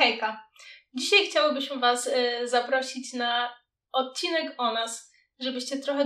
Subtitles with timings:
[0.00, 0.44] Hejka!
[0.94, 3.52] Dzisiaj chciałybyśmy Was y, zaprosić na
[3.92, 6.04] odcinek o nas, żebyście trochę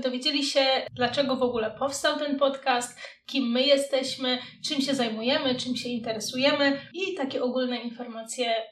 [0.00, 5.76] dowiedzieli, się, dlaczego w ogóle powstał ten podcast, kim my jesteśmy, czym się zajmujemy, czym
[5.76, 8.62] się interesujemy i takie ogólne informacje y,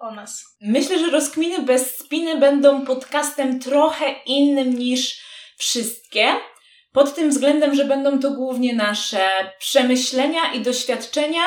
[0.00, 0.56] o nas.
[0.60, 5.24] Myślę, że rozkminy bez spiny będą podcastem trochę innym niż
[5.58, 6.26] wszystkie.
[6.92, 9.28] Pod tym względem, że będą to głównie nasze
[9.58, 11.44] przemyślenia i doświadczenia,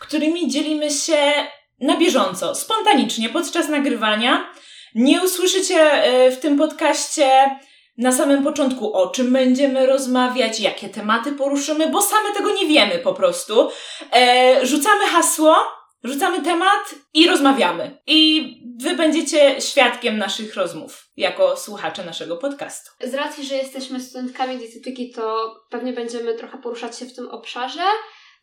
[0.00, 1.46] którymi dzielimy się
[1.80, 4.52] na bieżąco, spontanicznie, podczas nagrywania.
[4.94, 7.58] Nie usłyszycie e, w tym podcaście
[7.98, 12.98] na samym początku, o czym będziemy rozmawiać, jakie tematy poruszymy, bo same tego nie wiemy
[12.98, 13.70] po prostu.
[14.12, 15.56] E, rzucamy hasło,
[16.04, 17.98] rzucamy temat i rozmawiamy.
[18.06, 18.50] I
[18.82, 22.90] wy będziecie świadkiem naszych rozmów, jako słuchacze naszego podcastu.
[23.00, 27.82] Z racji, że jesteśmy studentkami dietetyki, to pewnie będziemy trochę poruszać się w tym obszarze.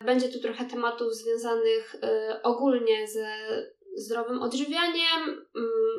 [0.04, 3.26] Będzie tu trochę tematów związanych y, ogólnie ze
[3.96, 5.46] zdrowym odżywianiem,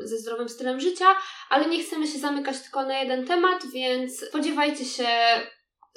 [0.03, 1.05] y, ze zdrowym stylem życia,
[1.49, 5.07] ale nie chcemy się zamykać tylko na jeden temat, więc spodziewajcie się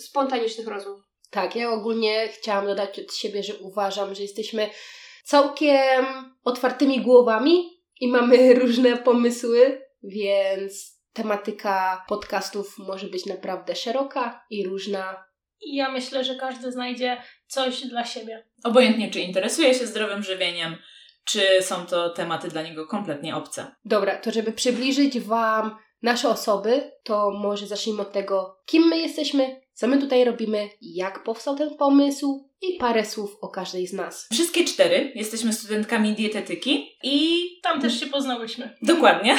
[0.00, 1.00] spontanicznych rozmów.
[1.30, 4.70] Tak, ja ogólnie chciałam dodać od siebie, że uważam, że jesteśmy
[5.24, 6.06] całkiem
[6.44, 15.27] otwartymi głowami i mamy różne pomysły, więc tematyka podcastów może być naprawdę szeroka i różna.
[15.60, 18.44] I ja myślę, że każdy znajdzie coś dla siebie.
[18.64, 20.76] Obojętnie, czy interesuje się zdrowym żywieniem,
[21.24, 23.66] czy są to tematy dla niego kompletnie obce.
[23.84, 29.60] Dobra, to żeby przybliżyć Wam nasze osoby, to może zacznijmy od tego, kim my jesteśmy,
[29.72, 34.28] co my tutaj robimy, jak powstał ten pomysł i parę słów o każdej z nas.
[34.32, 38.76] Wszystkie cztery jesteśmy studentkami dietetyki i Tam też się poznałyśmy.
[38.82, 39.36] Dokładnie.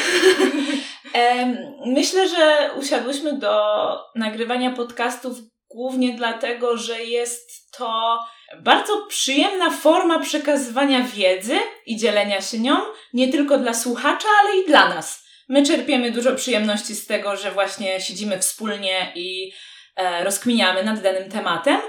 [1.85, 3.75] Myślę, że usiadłyśmy do
[4.15, 5.37] nagrywania podcastów
[5.69, 8.19] głównie dlatego, że jest to
[8.61, 12.77] bardzo przyjemna forma przekazywania wiedzy i dzielenia się nią,
[13.13, 15.29] nie tylko dla słuchacza, ale i dla nas.
[15.49, 19.51] My czerpiemy dużo przyjemności z tego, że właśnie siedzimy wspólnie i
[19.95, 21.79] e, rozkminiamy nad danym tematem.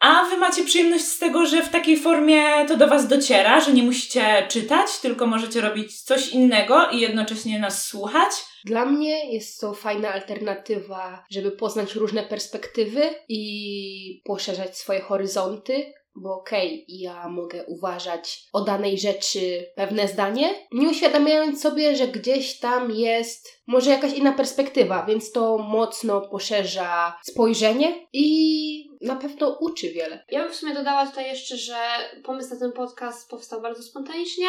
[0.00, 3.72] A wy macie przyjemność z tego, że w takiej formie to do was dociera, że
[3.72, 8.30] nie musicie czytać, tylko możecie robić coś innego i jednocześnie nas słuchać.
[8.64, 15.92] Dla mnie jest to fajna alternatywa, żeby poznać różne perspektywy i poszerzać swoje horyzonty.
[16.20, 22.58] Bo okej, ja mogę uważać o danej rzeczy pewne zdanie, nie uświadamiając sobie, że gdzieś
[22.58, 29.90] tam jest może jakaś inna perspektywa, więc to mocno poszerza spojrzenie i na pewno uczy
[29.92, 30.24] wiele.
[30.30, 31.76] Ja bym w sumie dodała tutaj jeszcze, że
[32.24, 34.48] pomysł na ten podcast powstał bardzo spontanicznie.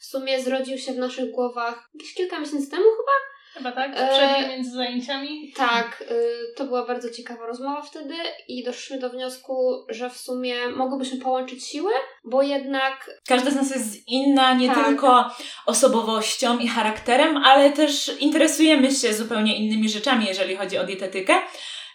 [0.00, 3.12] W sumie zrodził się w naszych głowach jakieś kilka miesięcy temu chyba.
[3.54, 3.94] Chyba tak?
[3.94, 5.52] W E, przerwie między zajęciami.
[5.56, 8.14] Tak, y, to była bardzo ciekawa rozmowa wtedy
[8.48, 11.92] i doszliśmy do wniosku, że w sumie mogłybyśmy połączyć siły,
[12.24, 14.86] bo jednak Każda z nas jest inna, nie Tak.
[14.86, 15.30] tylko
[15.66, 21.34] osobowością i charakterem, ale też interesujemy się zupełnie innymi rzeczami, jeżeli chodzi o dietetykę.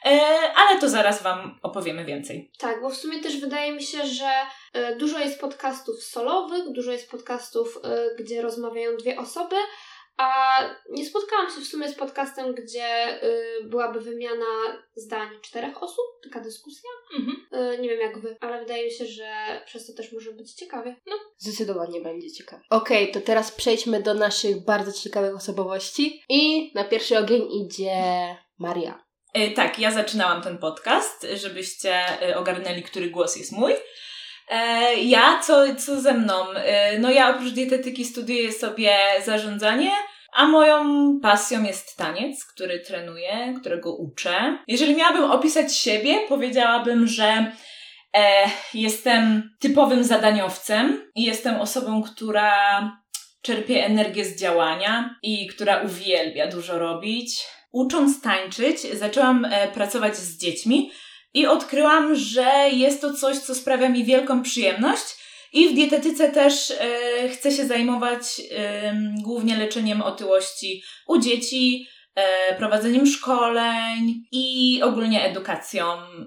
[0.05, 0.19] E,
[0.55, 2.51] ale to zaraz Wam opowiemy więcej.
[2.59, 4.29] Tak, bo w sumie też wydaje mi się, że
[4.91, 7.79] y, dużo jest podcastów solowych, dużo jest podcastów,
[8.19, 9.55] gdzie rozmawiają dwie osoby,
[10.17, 10.59] a
[10.89, 14.45] nie spotkałam się w sumie z podcastem, gdzie y, byłaby wymiana
[14.95, 16.89] zdań czterech osób, taka dyskusja.
[17.19, 17.63] Mhm.
[17.73, 20.53] Y, nie wiem jak wy, ale wydaje mi się, że przez to też może być
[20.53, 20.95] ciekawie.
[21.07, 22.61] No, Zdecydowanie będzie ciekawe.
[22.69, 26.23] Okej, to teraz przejdźmy do naszych bardzo ciekawych osobowości.
[26.29, 27.95] I na pierwszy ogień idzie
[28.59, 29.05] Maria.
[29.33, 33.73] E, tak, ja zaczynałam ten podcast, żebyście e, ogarnęli, który głos jest mój.
[34.49, 36.51] E, ja, co, co ze mną?
[36.51, 39.91] E, no ja oprócz dietetyki studiuję sobie zarządzanie,
[40.33, 40.85] a moją
[41.19, 44.57] pasją jest taniec, który trenuję, którego uczę.
[44.67, 47.51] Jeżeli miałabym opisać siebie, powiedziałabym, że
[48.17, 52.51] e, jestem typowym zadaniowcem i jestem osobą, która
[53.41, 57.45] czerpie energię z działania i która uwielbia dużo robić.
[57.71, 60.91] Ucząc tańczyć, zaczęłam e, pracować z dziećmi
[61.35, 65.05] i odkryłam, że jest to coś, co sprawia mi wielką przyjemność.
[65.53, 68.41] I w dietetyce też e, chcę się zajmować
[69.23, 71.87] głównie leczeniem otyłości u dzieci,
[72.57, 75.85] prowadzeniem szkoleń i ogólnie edukacją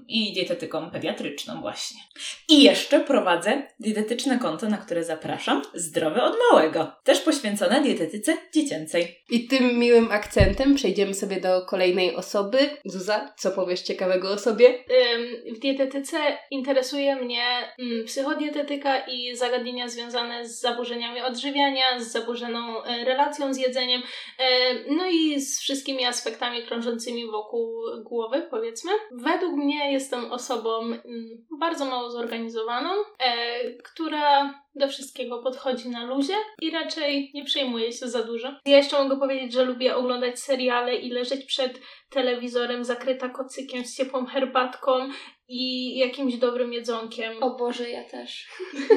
[0.08, 2.00] i dietetyką pediatryczną właśnie.
[2.48, 9.18] I jeszcze prowadzę dietetyczne konto, na które zapraszam, Zdrowe od Małego, też poświęcone dietetyce dziecięcej.
[9.30, 12.58] I tym miłym akcentem przejdziemy sobie do kolejnej osoby.
[12.84, 14.68] Zuza, co powiesz ciekawego o sobie?
[14.68, 16.16] Ym, W dietetyce
[16.50, 17.42] interesuje mnie
[17.78, 24.02] mm, psychodietetyka i zagadnienia związane z zaburzeniami odżywiania, z zaburzoną e, relacją z jedzeniem,
[24.38, 24.44] e,
[24.88, 28.90] no i z wszystkim wszystkimi aspektami krążącymi wokół głowy, powiedzmy.
[29.12, 36.34] Według mnie jestem osobą mm, bardzo mało zorganizowaną, e, która do wszystkiego podchodzi na luzie
[36.62, 38.48] i raczej nie przejmuje się za dużo.
[38.66, 43.96] Ja jeszcze mogę powiedzieć, że lubię oglądać seriale i leżeć przed telewizorem zakryta kocykiem z
[43.96, 45.08] ciepłą herbatką
[45.48, 47.42] i jakimś dobrym jedzonkiem.
[47.42, 48.48] O Boże, ja też.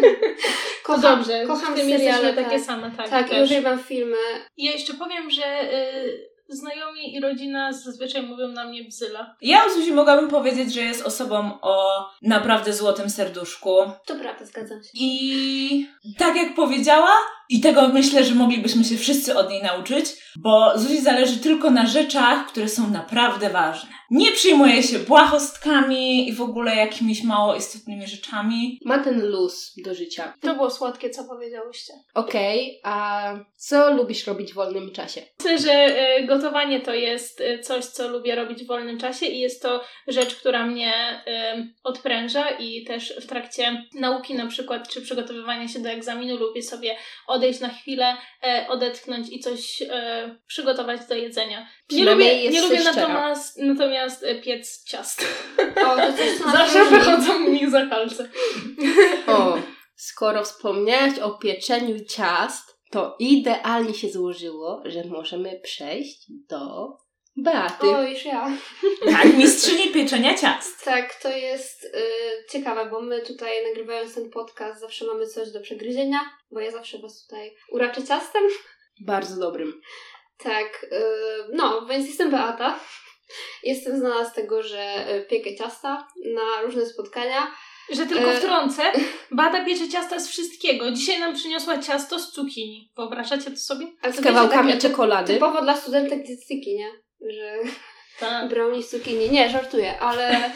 [0.84, 2.46] kocham, dobrze, kocham w tym seriale, tak.
[2.46, 3.10] takie same, tak.
[3.10, 4.18] Tak, i uwielbiam filmy.
[4.58, 9.36] I ja jeszcze powiem, że y, znajomi i rodzina zazwyczaj mówią na mnie bzyla.
[9.42, 13.76] Ja o Zuzi mogłabym powiedzieć, że jest osobą o naprawdę złotym serduszku.
[14.06, 14.90] To prawda, zgadzam się.
[14.94, 15.88] I
[16.18, 17.12] tak jak powiedziała,
[17.50, 20.06] i tego myślę, że moglibyśmy się wszyscy od niej nauczyć,
[20.40, 23.90] bo Zuzi zależy tylko na rzeczach, które są naprawdę ważne.
[24.12, 28.80] Nie przyjmuje się błahostkami i w ogóle jakimiś mało istotnymi rzeczami.
[28.86, 30.34] Ma ten luz do życia.
[30.42, 31.94] To było słodkie, co powiedziałyście.
[32.14, 35.22] Okej, a co lubisz robić w wolnym czasie?
[35.40, 39.40] Myślę, że y, gotowanie to jest y, coś, co lubię robić w wolnym czasie i
[39.40, 45.02] jest to rzecz, która mnie y, odpręża i też w trakcie nauki na przykład, czy
[45.02, 46.96] przygotowywania się do egzaminu lubię sobie
[47.28, 51.60] odejść na chwilę, e, odetchnąć i coś e, przygotować do jedzenia.
[51.60, 55.26] Nie Przynajmniej lubię, nie lubię natomiast, natomiast e, piec ciast.
[55.58, 58.30] O, to coś, Zawsze wychodzą mi za palce.
[59.28, 59.58] O,
[59.96, 66.92] skoro wspomniałaś o pieczeniu ciast, to idealnie się złożyło, że możemy przejść do
[67.38, 67.88] Beaty.
[67.88, 68.58] O, już ja.
[69.12, 70.86] Tak, mistrzyni pieczenia ciast.
[70.86, 71.90] Tak, to jest y,
[72.50, 76.20] ciekawe, bo my tutaj nagrywając ten podcast zawsze mamy coś do przegryzienia,
[76.52, 78.44] bo ja zawsze was tutaj uraczę ciastem.
[79.02, 79.82] Bardzo dobrym.
[80.44, 80.98] Tak, y,
[81.54, 82.80] no, więc jestem Beata.
[83.64, 87.52] Jestem znana z tego, że y, piekę ciasta na różne spotkania.
[87.92, 88.36] Że tylko E.
[88.38, 88.84] wtrącę,
[89.32, 90.92] Bada piecze ciasta z wszystkiego.
[90.92, 92.92] Dzisiaj nam przyniosła ciasto z cukinii.
[92.98, 93.88] Wyobrażacie to sobie?
[94.02, 95.34] Ale Z kawałkami takie czekolady.
[95.34, 96.92] Typowo dla studentek dietetyki, nie?
[97.34, 97.54] Że
[98.20, 98.50] Tak.
[98.50, 99.30] brownie z cukinii.
[99.32, 100.46] Nie, żartuję, ale...
[100.48, 100.52] y,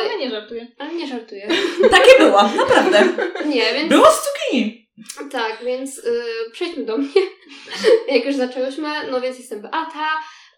[0.00, 0.66] Ale nie żartuję.
[0.78, 1.48] ale nie żartuję.
[1.90, 3.04] Takie było, naprawdę.
[3.46, 3.88] Nie, więc...
[3.88, 4.85] Było z cukinii.
[5.32, 7.22] Tak, więc y, przejdźmy do mnie.
[8.08, 10.08] Jak już zaczęłyśmy, no więc jestem Beata.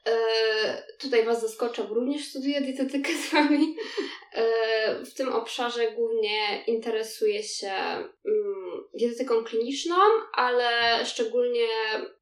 [0.08, 3.76] Y, tutaj Was zaskoczę, bo również studiuję dietetykę z Wami.
[4.36, 9.96] Y, w tym obszarze głównie interesuję się mm, dietetyką kliniczną,
[10.32, 10.70] ale
[11.06, 11.68] szczególnie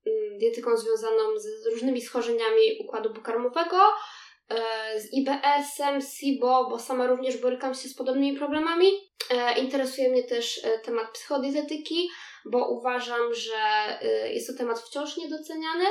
[0.07, 3.79] mm, dietetyką związaną z różnymi schorzeniami układu pokarmowego,
[4.97, 8.87] z IBS-em, SIBO, bo sama również borykam się z podobnymi problemami.
[9.31, 12.09] E, Interesuje mnie też e, temat psychodietetyki,
[12.45, 13.99] bo uważam, że
[14.33, 15.85] jest to temat wciąż niedoceniany.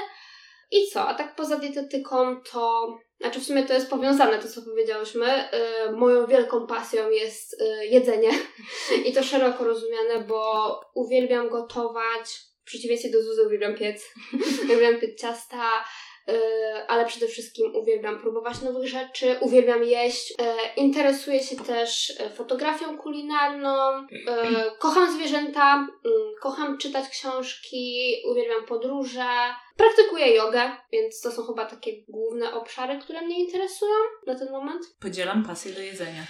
[0.71, 1.07] I co?
[1.07, 5.49] A tak poza dietetyką to, znaczy w sumie to jest powiązane to, co powiedziałyśmy.
[5.93, 8.29] Moją wielką pasją jest jedzenie
[9.05, 12.29] i to szeroko rozumiane, bo uwielbiam gotować.
[12.61, 14.13] W przeciwieństwie do Zuzy uwielbiam piec.
[14.63, 15.85] uwielbiam piec ciasta,
[16.87, 20.33] ale przede wszystkim uwielbiam próbować nowych rzeczy, uwielbiam jeść.
[20.39, 24.07] E, interesuję się też e, fotografią kulinarną,
[24.79, 25.87] kocham zwierzęta,
[26.41, 29.25] kocham czytać książki, uwielbiam podróże.
[29.77, 33.93] Praktykuję jogę, więc to są chyba takie główne obszary, które mnie interesują
[34.27, 34.81] na ten moment.
[35.01, 36.21] Podzielam pasję do jedzenia.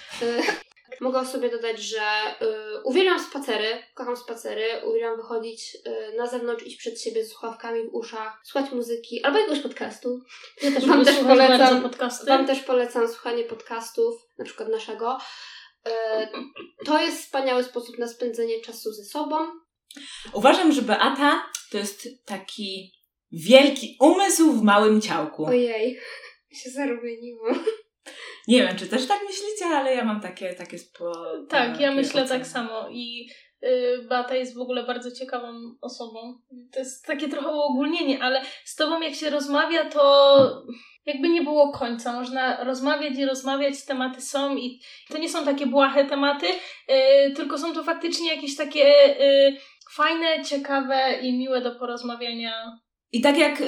[1.02, 2.02] Mogę sobie dodać, że
[2.42, 2.46] y,
[2.84, 7.94] uwielbiam spacery, kocham spacery, uwielbiam wychodzić y, na zewnątrz, iść przed siebie z słuchawkami w
[7.94, 10.20] uszach, słuchać muzyki albo jakiegoś podcastu.
[10.62, 12.26] Ja też Wam też polecam- podcasty.
[12.26, 15.18] Wam też polecam słuchanie podcastów, na przykład naszego.
[15.88, 15.92] Y,
[16.86, 19.36] to jest wspaniały sposób na spędzenie czasu ze sobą.
[20.34, 22.92] Uważam, że Beata to jest taki
[23.32, 25.46] wielki umysł w małym ciałku.
[25.46, 26.00] Ojej,
[26.64, 27.48] się zarumieniło.
[28.48, 31.12] Nie wiem, czy też tak myślicie, ale ja mam takie, takie spo...
[31.50, 32.40] Tak, ja myślę oceny.
[32.40, 33.30] tak samo i
[33.64, 35.48] y, Beata jest w ogóle bardzo ciekawą
[35.82, 36.40] osobą.
[36.74, 40.66] To jest takie trochę uogólnienie, ale z tobą jak się rozmawia, to
[41.06, 42.14] jakby nie było końca.
[42.14, 47.58] Można rozmawiać i rozmawiać, tematy są i to nie są takie błahe tematy, y, tylko
[47.58, 48.86] są to faktycznie jakieś takie
[49.22, 49.58] y,
[49.96, 52.80] fajne, ciekawe i miłe do porozmawiania.
[53.12, 53.62] I tak jak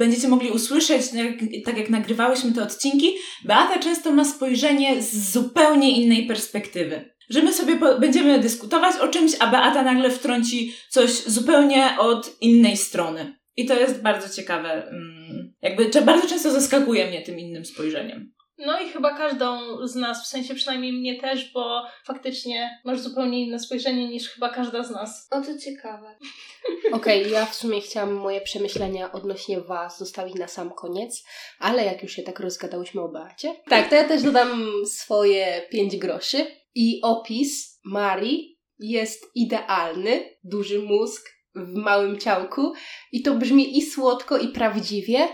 [0.00, 3.14] będziecie mogli usłyszeć, tak jak, tak jak nagrywałyśmy te odcinki,
[3.44, 7.10] Beata często ma spojrzenie z zupełnie innej perspektywy.
[7.30, 12.76] Że my sobie będziemy dyskutować o czymś, a Beata nagle wtrąci coś zupełnie od innej
[12.76, 13.38] strony.
[13.56, 14.88] I to jest bardzo ciekawe.
[14.88, 18.32] mm, Jakby bardzo często zaskakuje mnie tym innym spojrzeniem.
[18.66, 23.40] No i chyba każdą z nas, w sensie przynajmniej mnie też, bo faktycznie masz zupełnie
[23.40, 25.28] inne spojrzenie niż chyba każda z nas.
[25.30, 26.16] O, to ciekawe.
[26.92, 31.24] Okej, ja w sumie chciałam moje przemyślenia odnośnie Was zostawić na sam koniec,
[31.58, 35.96] ale jak już się tak rozgadałyśmy o Beacie, tak, to ja też dodam swoje pięć
[35.96, 36.46] groszy.
[36.74, 42.72] I opis Marii jest idealny, duży mózg w małym ciałku
[43.12, 45.28] i to brzmi i słodko, i prawdziwie,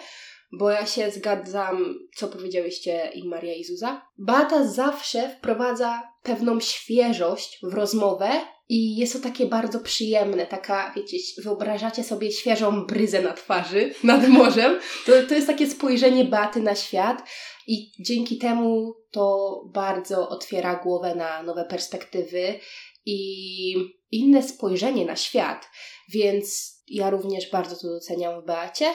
[0.59, 4.07] bo ja się zgadzam, co powiedziałyście i Maria i Zuza.
[4.19, 8.31] Beata zawsze wprowadza pewną świeżość w rozmowę
[8.69, 14.29] i jest to takie bardzo przyjemne, taka, wiecie, wyobrażacie sobie świeżą bryzę na twarzy nad
[14.29, 14.81] morzem.
[15.07, 17.23] To, to jest takie spojrzenie Beaty na świat
[17.67, 22.61] i dzięki temu to bardzo otwiera głowę na nowe perspektywy
[23.07, 23.75] i
[24.11, 25.69] inne spojrzenie na świat.
[26.09, 28.87] Więc ja również bardzo to doceniam w Beacie.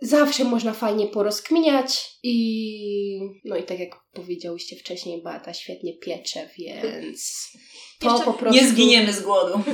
[0.00, 7.50] Zawsze można fajnie porozkminiać i no i tak jak powiedziałyście wcześniej, Beata świetnie piecze, więc
[8.00, 8.62] to Jeszcze po prostu...
[8.62, 9.54] Nie zginiemy z głodu.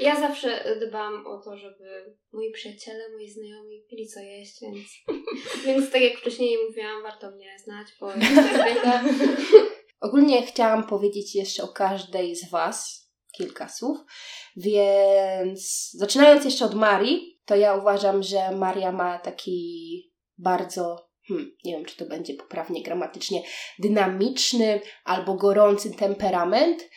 [0.00, 4.88] Ja zawsze dbam o to, żeby moi przyjaciele, moi znajomi mieli co jeść, więc,
[5.66, 8.12] więc tak jak wcześniej mówiłam, warto mnie znać, bo.
[10.08, 13.06] Ogólnie chciałam powiedzieć jeszcze o każdej z Was
[13.36, 13.98] kilka słów,
[14.56, 21.72] więc zaczynając jeszcze od Marii, to ja uważam, że Maria ma taki bardzo, hmm, nie
[21.72, 23.42] wiem czy to będzie poprawnie gramatycznie,
[23.78, 26.88] dynamiczny albo gorący temperament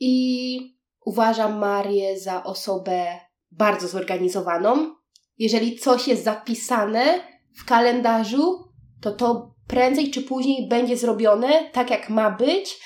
[0.00, 4.94] i uważam Marię za osobę bardzo zorganizowaną.
[5.38, 7.20] Jeżeli coś jest zapisane
[7.56, 8.64] w kalendarzu,
[9.00, 12.78] to to prędzej czy później będzie zrobione tak, jak ma być.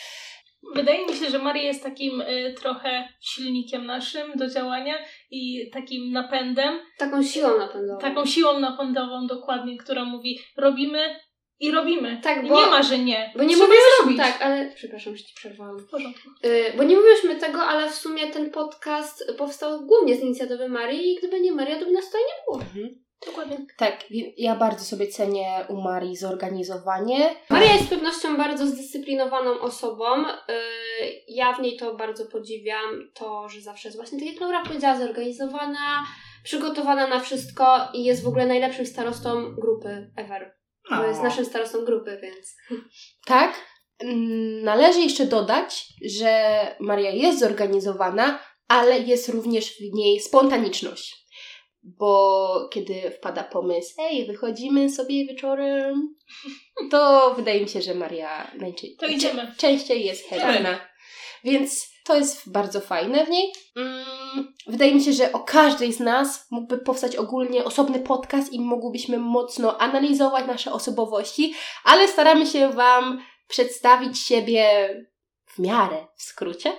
[0.74, 4.94] Wydaje mi się, że Maria jest takim y, trochę silnikiem naszym do działania
[5.30, 7.98] i takim napędem, Taką siłą napędową.
[8.00, 11.16] taką siłą napędową dokładnie, która mówi robimy
[11.60, 12.20] i robimy.
[12.22, 13.32] Tak, I bo- nie ma, że nie.
[13.36, 14.18] Bo nie Trzeba mówiłyśmy, zrobić.
[14.18, 15.78] tak, ale przepraszam, że ci przerwałam.
[15.78, 16.28] W porządku.
[16.42, 21.12] Yy, bo nie mówiłyśmy tego, ale w sumie ten podcast powstał głównie z inicjatywy Marii
[21.12, 22.64] i gdyby nie Maria, to by nas tutaj nie było.
[23.26, 23.66] Dokładnie.
[23.76, 27.36] Tak, wi- ja bardzo sobie cenię u Marii zorganizowanie.
[27.50, 30.04] Maria jest z pewnością bardzo zdyscyplinowaną osobą.
[30.18, 30.54] Yy,
[31.28, 33.10] ja w niej to bardzo podziwiam.
[33.14, 36.04] To, że zawsze jest właśnie, tak jak Laura powiedziała, zorganizowana,
[36.44, 40.54] przygotowana na wszystko i jest w ogóle najlepszym starostą grupy ever.
[40.88, 42.56] To jest naszym starostą grupy, więc.
[43.26, 43.54] Tak,
[44.62, 46.50] należy jeszcze dodać, że
[46.80, 51.19] Maria jest zorganizowana, ale jest również w niej spontaniczność.
[51.82, 56.14] Bo kiedy wpada pomysł, ej, wychodzimy sobie wieczorem,
[56.90, 59.54] to wydaje mi się, że Maria najczęściej To idziemy.
[59.56, 60.80] częściej jest chętna.
[61.44, 63.52] Więc to jest bardzo fajne w niej.
[63.76, 68.60] Mm, wydaje mi się, że o każdej z nas mógłby powstać ogólnie osobny podcast i
[68.60, 74.88] mogłybyśmy mocno analizować nasze osobowości, ale staramy się Wam przedstawić siebie
[75.46, 76.72] w miarę, w skrócie.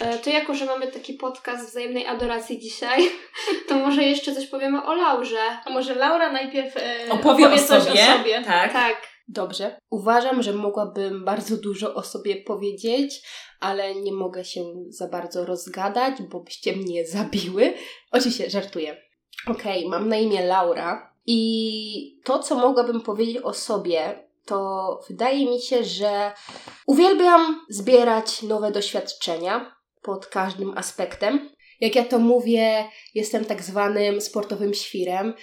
[0.00, 3.10] E, To jako, że mamy taki podcast wzajemnej adoracji dzisiaj,
[3.68, 5.42] to może jeszcze coś powiemy o Laurze.
[5.64, 7.92] A może Laura najpierw e, Opowie o coś sobie.
[8.02, 8.42] o sobie.
[8.44, 8.72] Tak.
[8.72, 8.96] Tak.
[9.28, 9.80] Dobrze.
[9.90, 13.22] Uważam, że mogłabym bardzo dużo o sobie powiedzieć,
[13.60, 17.74] ale nie mogę się za bardzo rozgadać, bo byście mnie zabiły.
[18.12, 18.96] Oczywiście, żartuję.
[19.46, 25.60] Okej, mam na imię Laura i to, co mogłabym powiedzieć o sobie, to wydaje mi
[25.60, 26.32] się, że
[26.86, 31.50] uwielbiam zbierać nowe doświadczenia pod każdym aspektem.
[31.80, 35.34] Jak ja to mówię, jestem tak zwanym sportowym świrem.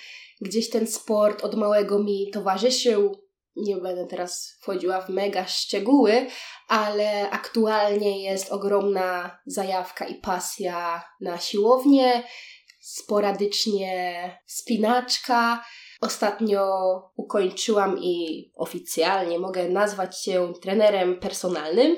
[0.42, 3.28] Gdzieś ten sport od małego mi towarzyszył.
[3.56, 6.28] Nie będę teraz wchodziła w mega szczegóły,
[6.68, 12.24] ale aktualnie jest ogromna zajawka i pasja na siłownię,
[12.82, 15.64] sporadycznie spinaczka.
[16.02, 16.64] Ostatnio
[17.16, 21.96] ukończyłam i oficjalnie mogę nazwać się trenerem personalnym,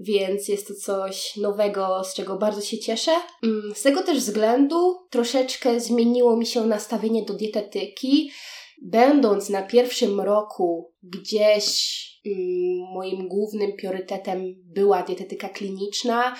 [0.00, 3.12] więc jest to coś nowego, z czego bardzo się cieszę.
[3.42, 8.30] Mm, Z tego też względu troszeczkę zmieniło mi się nastawienie do dietetyki.
[8.82, 12.38] Będąc na pierwszym roku, gdzieś mm,
[12.94, 16.36] moim głównym priorytetem była dietetyka kliniczna.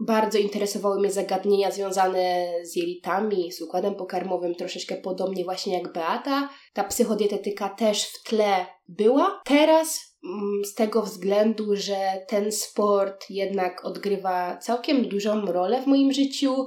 [0.00, 6.48] Bardzo interesowały mnie zagadnienia związane z jelitami, z układem pokarmowym, troszeczkę podobnie właśnie jak Beata.
[6.72, 9.40] Ta psychodietetyka też w tle była.
[9.44, 16.12] Teraz mm, z tego względu, że ten sport jednak odgrywa całkiem dużą rolę w moim
[16.12, 16.66] życiu,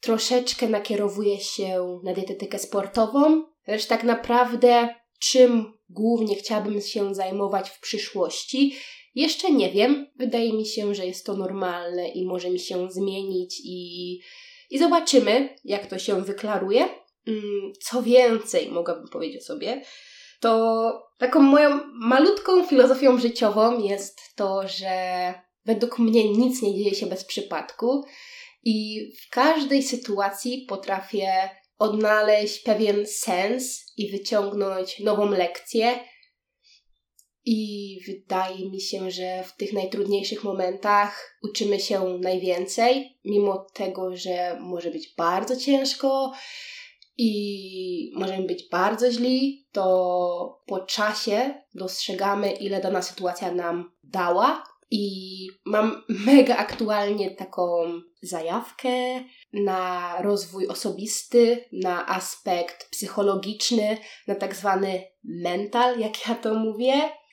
[0.00, 7.80] troszeczkę nakierowuję się na dietetykę sportową, lecz tak naprawdę czym głównie chciałabym się zajmować w
[7.80, 8.76] przyszłości,
[9.14, 10.06] jeszcze nie wiem.
[10.16, 14.20] Wydaje mi się, że jest to normalne i może mi się zmienić i,
[14.70, 16.88] i zobaczymy, jak to się wyklaruje.
[17.26, 19.82] Mm, Co więcej, mogłabym powiedzieć sobie,
[20.40, 27.06] to taką moją malutką filozofią życiową jest to, że według mnie nic nie dzieje się
[27.06, 28.04] bez przypadku
[28.64, 36.00] i w każdej sytuacji potrafię odnaleźć pewien sens i wyciągnąć nową lekcję.
[37.44, 44.58] I wydaje mi się, że w tych najtrudniejszych momentach uczymy się najwięcej, mimo tego, że
[44.60, 46.32] może być bardzo ciężko.
[47.18, 54.64] i możemy być bardzo źli, to po czasie dostrzegamy, ile dana sytuacja nam dała.
[54.90, 57.62] I mam mega aktualnie taką
[58.22, 66.92] zajawkę na rozwój osobisty, na aspekt psychologiczny, na tak zwany mental, jak ja to mówię.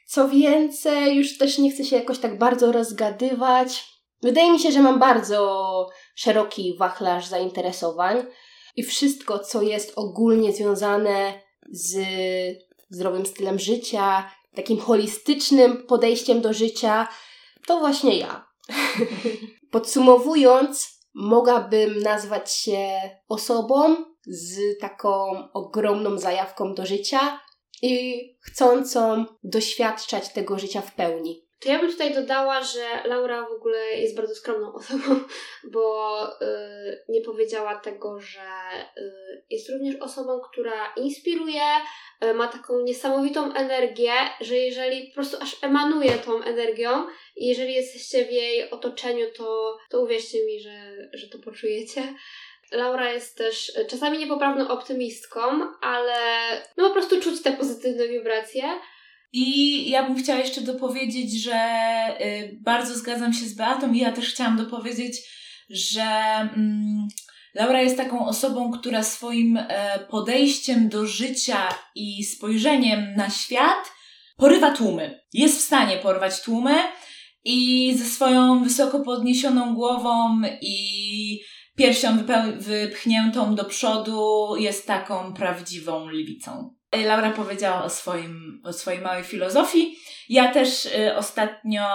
[0.10, 3.86] Co więcej, już też nie chcę się jakoś tak bardzo rozgadywać.
[4.22, 8.26] Wydaje mi się, że mam bardzo szeroki wachlarz zainteresowań
[8.76, 11.98] i wszystko, co jest ogólnie związane z
[12.90, 17.08] zdrowym stylem życia, takim holistycznym podejściem do życia,
[17.68, 18.48] to właśnie ja.
[19.72, 22.90] Podsumowując, mogłabym nazwać się
[23.28, 23.96] osobą
[24.28, 27.40] z taką ogromną zajawką do życia
[27.82, 31.50] i chcącą doświadczać tego życia w pełni.
[31.60, 35.20] To ja bym tutaj dodała, że Laura w ogóle jest bardzo skromną osobą,
[35.64, 36.36] bo y,
[37.10, 38.50] nie powiedziała tego, że
[38.98, 41.62] y, jest również osobą, która inspiruje,
[42.24, 46.90] y, ma taką niesamowitą energię, że jeżeli po prostu aż emanuje tą energią
[47.36, 52.14] i jeżeli jesteście w jej otoczeniu, to, to uwierzcie mi, że, że to poczujecie.
[52.72, 55.40] Laura jest też czasami niepoprawną optymistką,
[55.82, 56.14] ale
[56.78, 58.64] no po prostu czuć te pozytywne wibracje.
[59.34, 61.60] I ja bym chciała jeszcze dopowiedzieć, że
[62.22, 65.18] y, bardzo zgadzam się z Beatą i ja też chciałam dopowiedzieć,
[65.70, 66.02] że
[66.56, 67.08] mm,
[67.56, 73.92] Laura jest taką osobą, która swoim e, podejściem do życia i spojrzeniem na świat
[74.38, 75.20] porywa tłumy.
[75.34, 76.76] Jest w stanie porwać tłumy
[77.46, 81.40] i ze swoją wysoko podniesioną głową i
[81.80, 82.18] piersią
[82.58, 86.76] wypchniętą do przodu jest taką prawdziwą lwicą.
[87.06, 89.96] Laura powiedziała o, swoim, o swojej małej filozofii.
[90.30, 91.86] Ja też y, ostatnio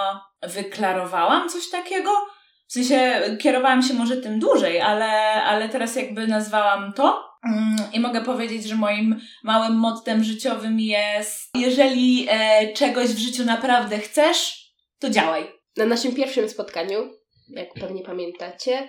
[0.42, 2.10] wyklarowałam coś takiego.
[2.66, 5.12] W sensie kierowałam się może tym dłużej, ale,
[5.42, 7.24] ale teraz jakby nazwałam to.
[7.44, 13.44] Mm, I mogę powiedzieć, że moim małym mottem życiowym jest: jeżeli e, czegoś w życiu
[13.44, 15.52] naprawdę chcesz, to działaj.
[15.76, 16.98] Na naszym pierwszym spotkaniu,
[17.48, 18.88] jak pewnie pamiętacie,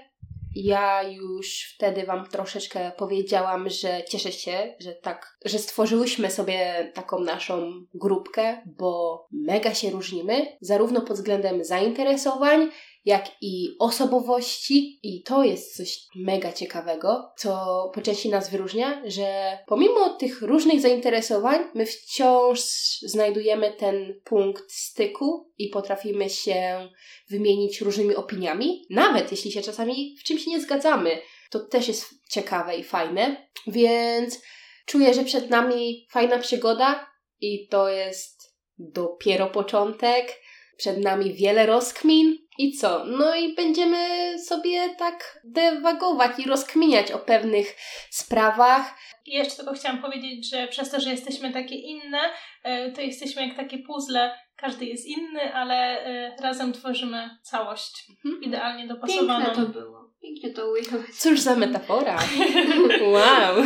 [0.55, 7.19] ja już wtedy Wam troszeczkę powiedziałam, że cieszę się, że tak, że stworzyłyśmy sobie taką
[7.19, 12.69] naszą grupkę, bo mega się różnimy, zarówno pod względem zainteresowań,
[13.05, 17.55] jak i osobowości, i to jest coś mega ciekawego, co
[17.93, 22.59] po części nas wyróżnia, że pomimo tych różnych zainteresowań, my wciąż
[23.01, 26.89] znajdujemy ten punkt styku i potrafimy się
[27.29, 31.17] wymienić różnymi opiniami, nawet jeśli się czasami w czymś nie zgadzamy.
[31.49, 34.41] To też jest ciekawe i fajne, więc
[34.85, 37.09] czuję, że przed nami fajna przygoda
[37.41, 40.41] i to jest dopiero początek.
[40.77, 43.05] Przed nami wiele rozkmin, i co?
[43.05, 47.75] No i będziemy sobie tak dewagować i rozkminiać o pewnych
[48.09, 48.95] sprawach.
[49.25, 52.19] I jeszcze tylko chciałam powiedzieć, że przez to, że jesteśmy takie inne,
[52.63, 54.31] e, to jesteśmy jak takie puzzle.
[54.55, 58.43] Każdy jest inny, ale e, razem tworzymy całość mhm.
[58.43, 59.45] idealnie dopasowaną.
[59.45, 60.11] Piękne to było.
[60.21, 61.09] Pięknie to ujęłaś.
[61.13, 62.19] Cóż za metafora.
[63.13, 63.65] wow.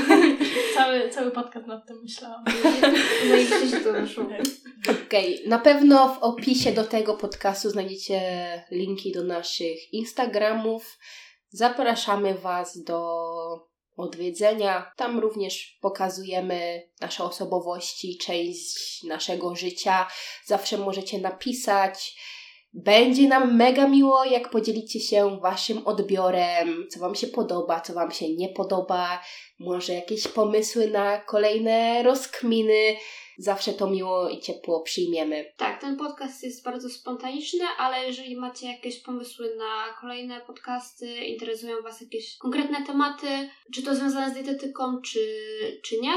[0.76, 2.44] cały, cały podcast nad tym myślałam.
[3.30, 4.24] Zajebiście to wyszło.
[4.90, 5.50] Okej, okay.
[5.50, 8.22] na pewno w opisie do tego podcastu znajdziecie
[8.72, 10.98] linki do naszych Instagramów.
[11.50, 13.70] Zapraszamy Was do
[14.00, 14.92] odwiedzenia.
[14.96, 20.08] Tam również pokazujemy nasze osobowości, część naszego życia.
[20.46, 22.16] Zawsze możecie napisać
[22.74, 28.12] będzie nam mega miło, jak podzielicie się Waszym odbiorem, co Wam się podoba, co Wam
[28.12, 29.22] się nie podoba,
[29.60, 32.96] może jakieś pomysły na kolejne rozkminy.
[33.38, 35.54] Zawsze to miło i ciepło przyjmiemy.
[35.58, 41.82] Tak, ten podcast jest bardzo spontaniczny, ale jeżeli macie jakieś pomysły na kolejne podcasty, interesują
[41.84, 45.20] Was jakieś konkretne tematy, czy to związane z dietetyką, czy,
[45.84, 46.14] czy nie,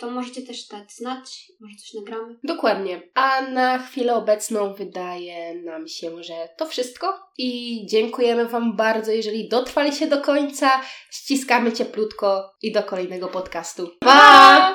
[0.00, 2.38] to możecie też dać znać, może coś nagramy.
[2.44, 3.02] Dokładnie.
[3.14, 7.20] A na chwilę obecną wydaje nam się, że to wszystko.
[7.38, 10.70] I dziękujemy Wam bardzo, jeżeli dotrwaliście do końca.
[11.10, 13.90] Ściskamy cieplutko i do kolejnego podcastu.
[14.00, 14.74] Pa!